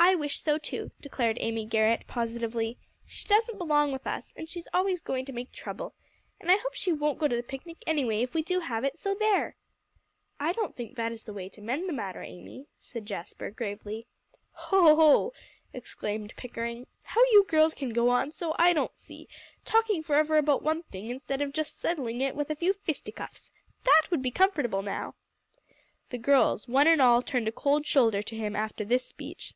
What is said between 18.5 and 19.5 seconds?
I don't see;